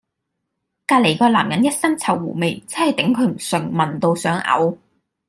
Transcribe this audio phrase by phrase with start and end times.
[0.87, 4.75] 隔離嗰男人 ㄧ 身臭狐味，真係頂佢唔順，聞到想嘔